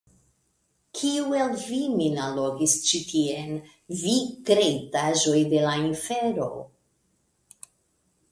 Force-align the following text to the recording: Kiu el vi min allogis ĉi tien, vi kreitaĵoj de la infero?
Kiu 0.99 1.35
el 1.39 1.51
vi 1.65 1.81
min 1.97 2.15
allogis 2.27 2.71
ĉi 2.87 3.01
tien, 3.11 3.53
vi 3.99 4.15
kreitaĵoj 4.47 5.37
de 5.53 5.59
la 5.67 5.75
infero? 5.85 6.49